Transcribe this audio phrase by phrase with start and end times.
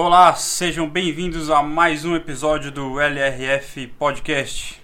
[0.00, 4.80] Olá, sejam bem-vindos a mais um episódio do LRF Podcast.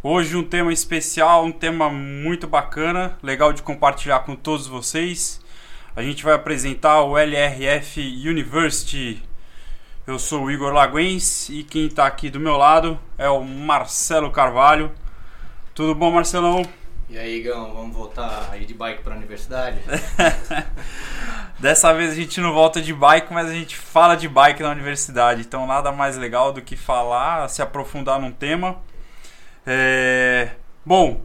[0.00, 5.40] Hoje um tema especial, um tema muito bacana, legal de compartilhar com todos vocês.
[5.96, 9.20] A gente vai apresentar o LRF University.
[10.06, 14.30] Eu sou o Igor Laguens e quem está aqui do meu lado é o Marcelo
[14.30, 14.92] Carvalho.
[15.74, 16.64] Tudo bom, Marcelão?
[17.10, 19.80] E aí, Gão, vamos voltar aí de bike para a universidade?
[21.58, 24.70] Dessa vez a gente não volta de bike, mas a gente fala de bike na
[24.70, 25.40] universidade.
[25.40, 28.78] Então nada mais legal do que falar, se aprofundar num tema.
[29.66, 30.50] É...
[30.84, 31.22] Bom,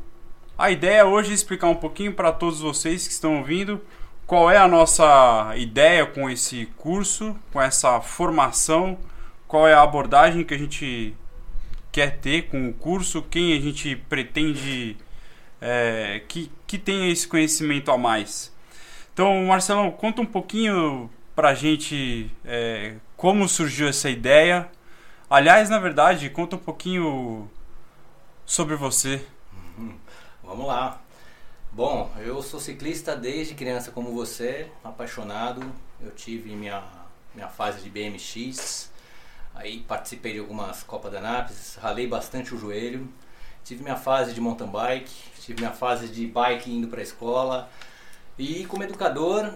[0.57, 3.81] a ideia hoje é explicar um pouquinho para todos vocês que estão ouvindo
[4.31, 8.97] qual é a nossa ideia com esse curso, com essa formação,
[9.45, 11.13] qual é a abordagem que a gente
[11.91, 14.95] quer ter com o curso, quem a gente pretende
[15.59, 18.55] é, que, que tenha esse conhecimento a mais.
[19.13, 24.69] Então, Marcelão, conta um pouquinho pra gente é, como surgiu essa ideia.
[25.29, 27.49] Aliás, na verdade, conta um pouquinho
[28.45, 29.25] sobre você.
[29.77, 29.93] Uhum.
[30.43, 31.01] Vamos lá.
[31.73, 35.61] Bom, eu sou ciclista desde criança como você, apaixonado.
[36.01, 36.83] Eu tive minha,
[37.33, 38.91] minha fase de BMX,
[39.55, 43.07] aí participei de algumas Copas da Napes, ralei bastante o joelho.
[43.63, 47.69] Tive minha fase de mountain bike, tive minha fase de bike indo para a escola.
[48.41, 49.53] E como educador,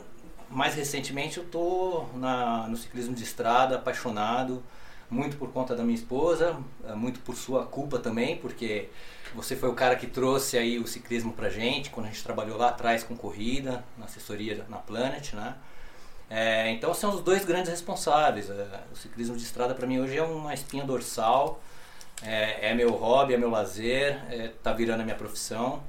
[0.47, 4.61] mais recentemente eu na, no ciclismo de estrada, apaixonado,
[5.09, 6.55] muito por conta da minha esposa,
[6.87, 8.89] é, muito por sua culpa também, porque
[9.33, 12.59] você foi o cara que trouxe aí o ciclismo pra gente, quando a gente trabalhou
[12.59, 15.55] lá atrás com corrida, na assessoria na Planet, né?
[16.29, 18.51] É, então são os dois grandes responsáveis.
[18.51, 21.59] É, o ciclismo de estrada para mim hoje é uma espinha dorsal
[22.21, 25.81] é, é meu hobby, é meu lazer, é, tá virando a minha profissão.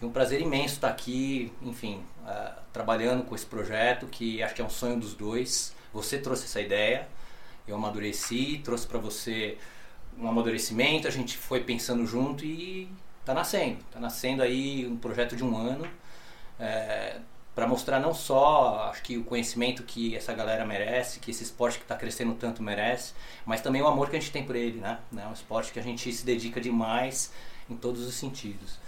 [0.00, 4.62] É um prazer imenso estar aqui, enfim, uh, trabalhando com esse projeto que acho que
[4.62, 5.74] é um sonho dos dois.
[5.92, 7.08] Você trouxe essa ideia,
[7.66, 9.58] eu amadureci, trouxe para você
[10.16, 12.88] um amadurecimento, a gente foi pensando junto e
[13.24, 13.78] tá nascendo.
[13.90, 15.84] Tá nascendo aí um projeto de um ano.
[16.60, 17.18] É,
[17.54, 21.76] para mostrar não só acho que o conhecimento que essa galera merece, que esse esporte
[21.76, 23.14] que está crescendo tanto merece,
[23.44, 25.00] mas também o amor que a gente tem por ele, né?
[25.16, 27.32] É um esporte que a gente se dedica demais
[27.68, 28.78] em todos os sentidos.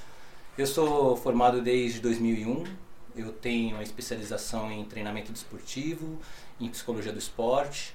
[0.59, 2.65] Eu sou formado desde 2001,
[3.17, 6.19] eu tenho a especialização em treinamento desportivo,
[6.61, 7.95] em psicologia do esporte.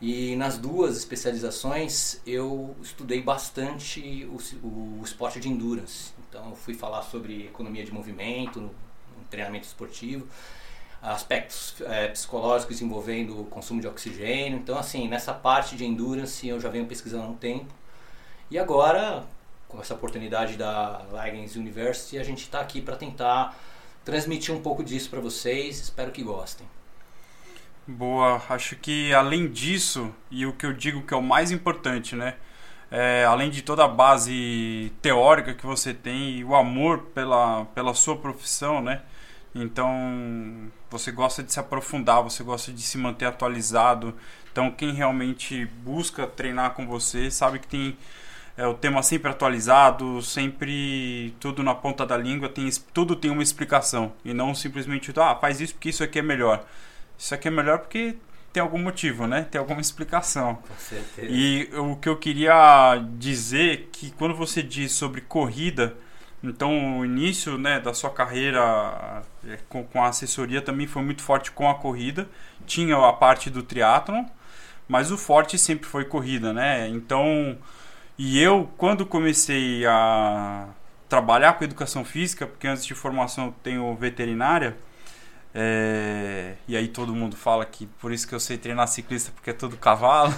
[0.00, 6.12] E nas duas especializações eu estudei bastante o, o, esporte de endurance.
[6.28, 8.70] Então fui falar sobre economia de movimento,
[9.28, 10.26] treinamento esportivo,
[11.02, 14.58] aspectos é, psicológicos envolvendo o consumo de oxigênio.
[14.58, 17.72] Então, assim, nessa parte de endurance eu já venho pesquisando há um tempo.
[18.50, 19.26] E agora,
[19.70, 23.56] com essa oportunidade da Leggings University, a gente está aqui para tentar
[24.04, 25.80] transmitir um pouco disso para vocês.
[25.80, 26.66] Espero que gostem.
[27.86, 32.14] Boa, acho que além disso, e o que eu digo que é o mais importante,
[32.14, 32.34] né?
[32.90, 37.94] É, além de toda a base teórica que você tem e o amor pela, pela
[37.94, 39.02] sua profissão, né?
[39.54, 44.14] Então, você gosta de se aprofundar, você gosta de se manter atualizado.
[44.50, 47.96] Então, quem realmente busca treinar com você sabe que tem
[48.60, 53.42] é, o tema sempre atualizado, sempre tudo na ponta da língua, tem, tudo tem uma
[53.42, 54.12] explicação.
[54.24, 56.64] E não simplesmente, ah, faz isso porque isso aqui é melhor.
[57.18, 58.16] Isso aqui é melhor porque
[58.52, 59.46] tem algum motivo, né?
[59.50, 60.56] Tem alguma explicação.
[60.56, 61.28] Com certeza.
[61.30, 65.96] E o que eu queria dizer que quando você diz sobre corrida
[66.42, 71.22] então, o início né, da sua carreira é, com, com a assessoria também foi muito
[71.22, 72.28] forte com a corrida.
[72.66, 74.24] Tinha a parte do triatlon,
[74.88, 76.88] mas o forte sempre foi corrida, né?
[76.88, 77.58] Então,
[78.22, 80.68] e eu, quando comecei a
[81.08, 84.76] trabalhar com educação física, porque antes de formação eu tenho veterinária,
[85.54, 89.48] é, e aí todo mundo fala que por isso que eu sei treinar ciclista porque
[89.48, 90.34] é todo cavalo.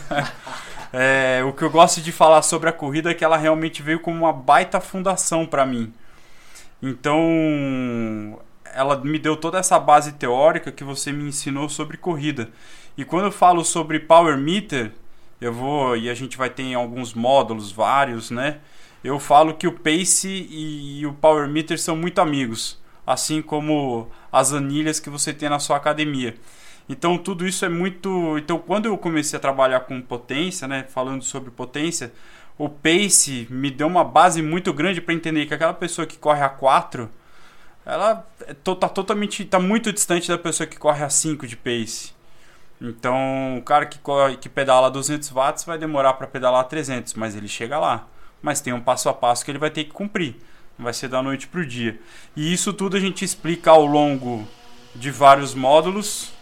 [0.93, 3.99] é, o que eu gosto de falar sobre a corrida é que ela realmente veio
[3.99, 5.93] como uma baita fundação para mim.
[6.81, 8.41] Então,
[8.73, 12.49] ela me deu toda essa base teórica que você me ensinou sobre corrida.
[12.97, 14.93] E quando eu falo sobre Power Meter,
[15.43, 18.61] eu vou e a gente vai ter alguns módulos, vários, né?
[19.05, 24.53] Eu falo que o Pace e o Power Meter são muito amigos assim como as
[24.53, 26.35] anilhas que você tem na sua academia.
[26.89, 28.39] Então tudo isso é muito.
[28.39, 32.13] Então quando eu comecei a trabalhar com potência, né, falando sobre potência,
[32.59, 36.43] o pace me deu uma base muito grande para entender que aquela pessoa que corre
[36.43, 37.11] a 4,
[37.85, 42.13] ela está totalmente tá muito distante da pessoa que corre a 5 de pace.
[42.85, 44.01] Então, o cara que,
[44.41, 48.09] que pedala 200 watts vai demorar para pedalar 300, mas ele chega lá.
[48.43, 50.35] Mas tem um passo a passo que ele vai ter que cumprir.
[50.77, 52.01] Não vai ser da noite para o dia.
[52.35, 54.49] E isso tudo a gente explica ao longo
[54.97, 56.33] de vários módulos.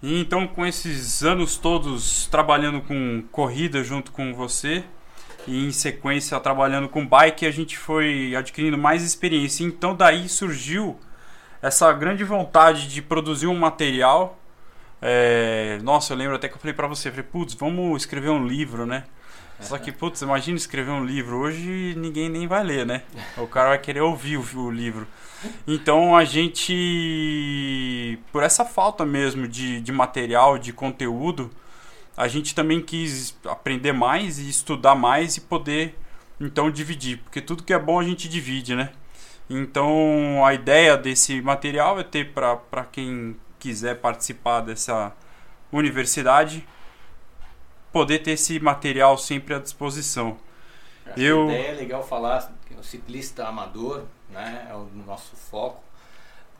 [0.00, 4.84] E então, com esses anos todos trabalhando com corrida junto com você,
[5.46, 9.64] e em sequência trabalhando com bike, a gente foi adquirindo mais experiência.
[9.64, 10.98] Então, daí surgiu
[11.60, 14.38] essa grande vontade de produzir um material.
[15.00, 15.78] É...
[15.82, 18.86] Nossa, eu lembro até que eu falei para você, falei, putz, vamos escrever um livro,
[18.86, 19.04] né?
[19.62, 21.36] Só que, putz, imagina escrever um livro.
[21.36, 23.02] Hoje ninguém nem vai ler, né?
[23.36, 25.06] O cara vai querer ouvir o, livro.
[25.66, 31.50] Então a gente, por essa falta mesmo de, de material, de conteúdo,
[32.16, 35.98] a gente também quis aprender mais e estudar mais e poder
[36.40, 37.18] então dividir.
[37.18, 38.92] Porque tudo que é bom a gente divide, né?
[39.48, 45.12] Então a ideia desse material é ter para quem quiser participar dessa
[45.70, 46.66] universidade
[47.92, 50.38] poder ter esse material sempre à disposição.
[51.06, 51.42] Acho eu...
[51.42, 55.82] A ideia é legal falar que o ciclista amador né, é o nosso foco.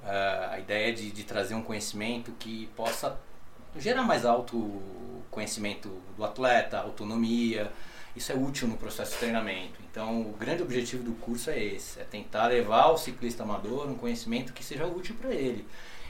[0.04, 3.18] Uh, a ideia de, de trazer um conhecimento que possa
[3.76, 4.82] gerar mais alto
[5.30, 7.72] conhecimento do atleta, autonomia.
[8.14, 9.80] Isso é útil no processo de treinamento.
[9.90, 13.94] Então, o grande objetivo do curso é esse: é tentar levar o ciclista amador um
[13.94, 15.66] conhecimento que seja útil para ele.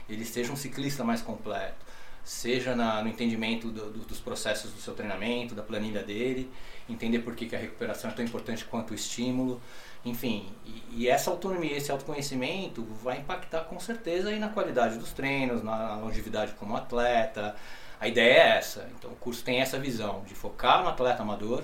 [0.09, 1.83] Ele seja um ciclista mais completo
[2.23, 6.49] seja na, no entendimento do, do, dos processos do seu treinamento, da planilha dele,
[6.89, 9.61] entender por que, que a recuperação é tão importante quanto o estímulo,
[10.05, 10.47] enfim.
[10.65, 15.63] E, e, essa autonomia, esse autoconhecimento vai impactar com certeza aí na qualidade dos treinos,
[15.63, 17.55] na longevidade como atleta.
[17.99, 18.89] A ideia é essa.
[18.97, 21.63] Então o curso tem essa visão de focar no atleta amador,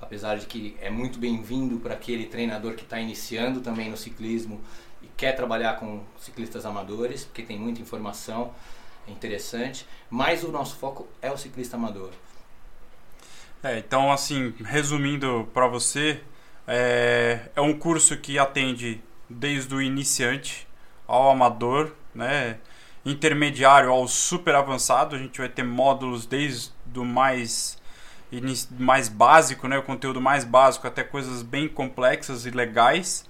[0.00, 4.60] apesar de que é muito bem-vindo para aquele treinador que está iniciando também no ciclismo
[5.02, 8.52] e quer trabalhar com ciclistas amadores, porque tem muita informação
[9.12, 12.10] interessante, mas o nosso foco é o ciclista amador.
[13.62, 16.20] É, então, assim, resumindo para você,
[16.66, 20.66] é, é um curso que atende desde o iniciante
[21.06, 22.58] ao amador, né?
[23.04, 25.16] intermediário ao super avançado.
[25.16, 27.78] A gente vai ter módulos desde o mais
[28.78, 33.24] mais básico, né, o conteúdo mais básico até coisas bem complexas e legais.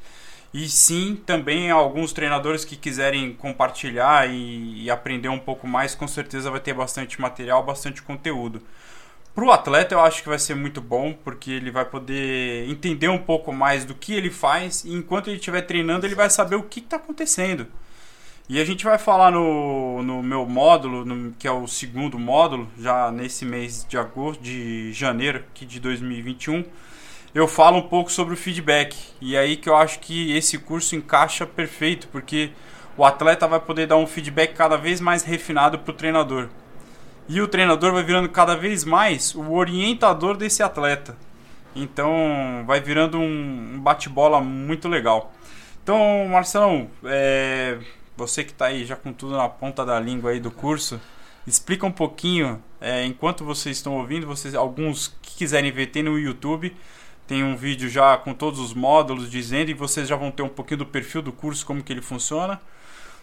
[0.53, 6.09] E sim, também alguns treinadores que quiserem compartilhar e, e, aprender um pouco mais, com
[6.09, 8.61] certeza vai ter bastante material, bastante conteúdo.
[9.33, 13.09] Para o atleta, eu acho que vai ser muito bom, porque ele vai poder entender
[13.09, 16.57] um pouco mais do que ele faz, e enquanto ele estiver treinando, ele vai saber
[16.57, 17.69] o que está acontecendo.
[18.49, 22.69] E a gente vai falar no, no meu módulo, no, que é o segundo módulo,
[22.77, 26.65] já nesse mês de agosto, de janeiro aqui de 2021
[27.35, 28.97] eu falo um pouco sobre o feedback.
[29.21, 32.51] E aí que eu acho que esse curso encaixa perfeito, porque
[32.97, 36.49] o atleta vai poder dar um feedback cada vez mais refinado para o treinador.
[37.29, 41.17] E o treinador vai virando cada vez mais o orientador desse atleta.
[41.75, 45.33] Então vai virando um bate-bola muito legal.
[45.83, 47.79] Então, Marcelão, é,
[48.17, 51.01] você que está aí já com tudo na ponta da língua aí do curso,
[51.47, 56.19] explica um pouquinho, é, enquanto vocês estão ouvindo, vocês alguns que quiserem ver tem no
[56.19, 56.77] YouTube
[57.31, 60.49] tem um vídeo já com todos os módulos dizendo e vocês já vão ter um
[60.49, 62.61] pouquinho do perfil do curso, como que ele funciona.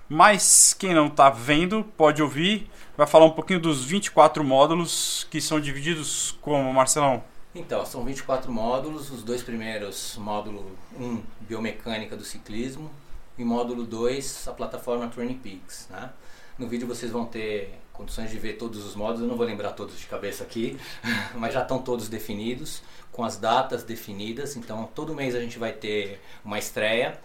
[0.07, 5.41] Mas quem não está vendo pode ouvir, vai falar um pouquinho dos 24 módulos que
[5.41, 7.21] são divididos como, Marcelão?
[7.53, 12.89] Então, são 24 módulos, os dois primeiros, módulo 1, biomecânica do ciclismo,
[13.37, 15.89] e módulo 2, a plataforma Training Peaks.
[15.89, 16.09] Né?
[16.57, 19.72] No vídeo vocês vão ter condições de ver todos os módulos, eu não vou lembrar
[19.72, 20.77] todos de cabeça aqui,
[21.36, 24.56] mas já estão todos definidos com as datas definidas.
[24.56, 27.20] Então, todo mês a gente vai ter uma estreia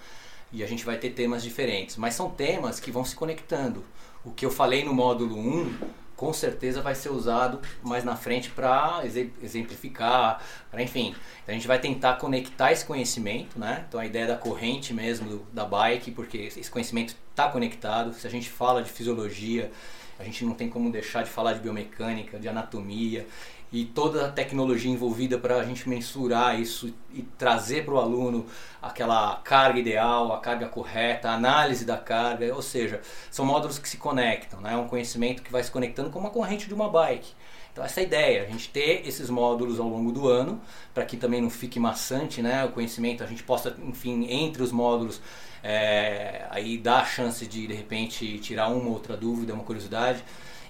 [0.50, 1.97] e a gente vai ter temas diferentes.
[1.97, 3.85] Mas são temas que vão se conectando.
[4.25, 5.75] O que eu falei no módulo 1,
[6.17, 9.02] com certeza vai ser usado mais na frente para
[9.43, 11.14] exemplificar, para enfim.
[11.43, 13.85] Então, a gente vai tentar conectar esse conhecimento, né?
[13.87, 18.14] Então a ideia da corrente mesmo do, da bike, porque esse conhecimento está conectado.
[18.14, 19.71] Se a gente fala de fisiologia,
[20.19, 23.26] a gente não tem como deixar de falar de biomecânica, de anatomia
[23.73, 28.45] e toda a tecnologia envolvida para a gente mensurar isso e trazer para o aluno
[28.83, 33.00] aquela carga ideal, a carga correta, a análise da carga, ou seja,
[33.31, 34.75] são módulos que se conectam, né?
[34.75, 37.33] é um conhecimento que vai se conectando com uma corrente de uma bike.
[37.73, 40.61] Então essa é a ideia, a gente ter esses módulos ao longo do ano,
[40.93, 42.64] para que também não fique maçante né?
[42.67, 45.23] o conhecimento, a gente possa, enfim, entre os módulos,
[45.62, 50.23] é, aí dar a chance de de repente tirar uma ou outra dúvida, uma curiosidade.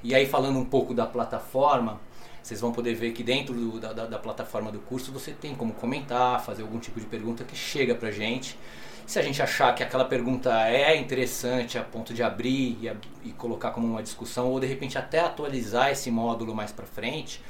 [0.04, 2.00] E aí falando um pouco da plataforma,
[2.42, 5.72] vocês vão poder ver que dentro do, da, da, plataforma do curso você tem como
[5.74, 8.58] comentar, fazer algum tipo de pergunta que chega pra gente.
[9.06, 13.32] Se a gente achar que aquela pergunta é interessante a ponto de abrir e, e
[13.32, 17.40] colocar como uma discussão, ou de repente até atualizar esse módulo mais para frente,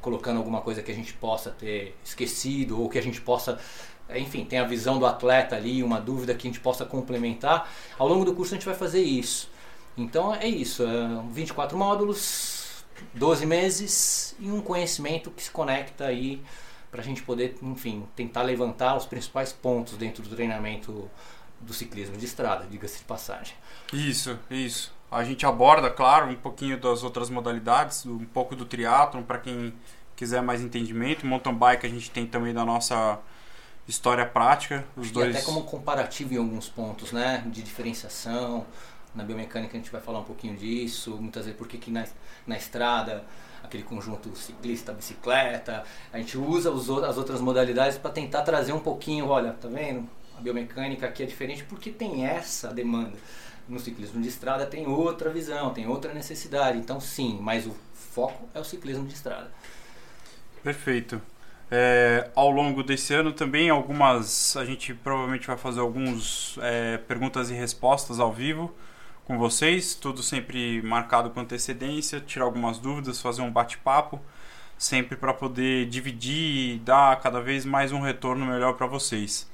[0.00, 3.58] colocando alguma coisa que a gente possa ter esquecido ou que a gente possa
[4.16, 7.70] enfim, tem a visão do atleta ali, uma dúvida que a gente possa complementar.
[7.98, 9.50] Ao longo do curso a gente vai fazer isso.
[9.96, 12.57] Então é isso, é 24 módulos,
[13.14, 16.42] 12 meses e um conhecimento que se conecta aí
[16.90, 21.10] para a gente poder, enfim, tentar levantar os principais pontos dentro do treinamento
[21.60, 23.54] do ciclismo de estrada, diga-se de passagem.
[23.92, 24.92] Isso, isso.
[25.10, 29.74] A gente aborda, claro, um pouquinho das outras modalidades, um pouco do triatlon para quem
[30.14, 31.26] quiser mais entendimento.
[31.26, 33.18] Mountain bike a gente tem também da nossa
[33.86, 35.34] história prática, os e dois.
[35.34, 38.66] até como comparativo em alguns pontos, né, de diferenciação.
[39.18, 42.06] Na biomecânica a gente vai falar um pouquinho disso, muitas vezes porque que na,
[42.46, 43.24] na estrada
[43.64, 45.82] aquele conjunto ciclista, bicicleta,
[46.12, 50.08] a gente usa os, as outras modalidades para tentar trazer um pouquinho, olha, tá vendo?
[50.38, 53.18] A biomecânica aqui é diferente porque tem essa demanda.
[53.68, 56.78] No ciclismo de estrada tem outra visão, tem outra necessidade.
[56.78, 59.50] Então sim, mas o foco é o ciclismo de estrada.
[60.62, 61.20] Perfeito.
[61.72, 67.50] É, ao longo desse ano também algumas a gente provavelmente vai fazer alguns é, perguntas
[67.50, 68.72] e respostas ao vivo
[69.28, 74.18] com vocês tudo sempre marcado com antecedência tirar algumas dúvidas fazer um bate-papo
[74.78, 79.46] sempre para poder dividir e dar cada vez mais um retorno melhor para vocês.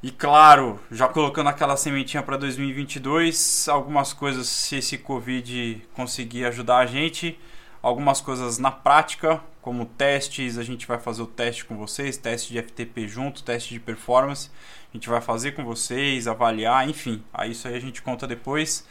[0.00, 6.78] E claro já colocando aquela sementinha para 2022 algumas coisas se esse covid conseguir ajudar
[6.78, 7.36] a gente
[7.82, 12.52] algumas coisas na prática, como testes, a gente vai fazer o teste com vocês, teste
[12.52, 14.50] de FTP junto, teste de performance,
[14.92, 18.86] a gente vai fazer com vocês, avaliar, enfim, aí isso aí a gente conta depois.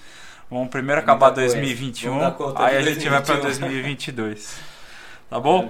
[0.50, 2.20] Vamos primeiro Tem acabar 2021,
[2.56, 4.58] aí a gente vai para 2022.
[5.30, 5.70] Tá bom?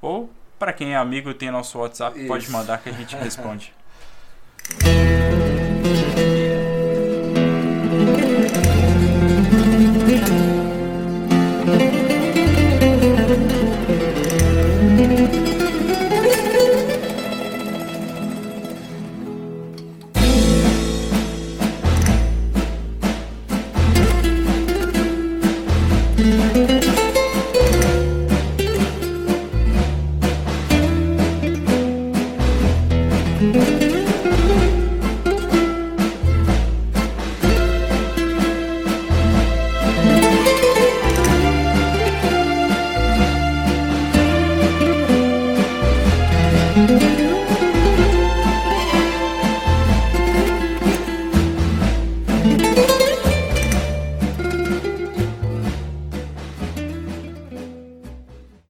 [0.00, 2.28] ou para quem é amigo tem nosso WhatsApp, Isso.
[2.28, 3.74] pode mandar que a gente responde.